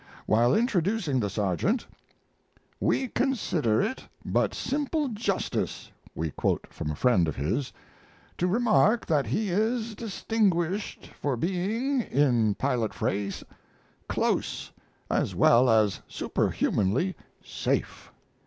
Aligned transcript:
While 0.25 0.55
introducing 0.55 1.19
the 1.19 1.29
Sergeant, 1.29 1.85
"we 2.79 3.07
consider 3.07 3.83
it 3.83 4.07
but 4.25 4.55
simple 4.55 5.09
justice 5.09 5.91
(we 6.15 6.31
quote 6.31 6.65
from 6.73 6.89
a 6.89 6.95
friend 6.95 7.27
of 7.27 7.35
his) 7.35 7.71
to 8.39 8.47
remark 8.47 9.05
that 9.05 9.27
he 9.27 9.49
is 9.51 9.93
distinguished 9.93 11.05
for 11.21 11.37
being, 11.37 12.01
in 12.01 12.55
pilot 12.55 12.95
phrase, 12.95 13.43
'close,' 14.09 14.71
as 15.11 15.35
well 15.35 15.69
as 15.69 16.01
superhumanly 16.07 17.15
'safe.'" 17.43 18.11